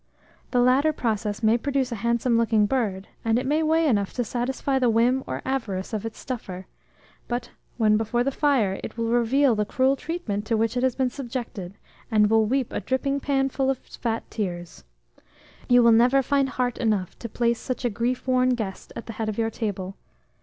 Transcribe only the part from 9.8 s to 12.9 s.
treatment to which it has been subjected, and will weep a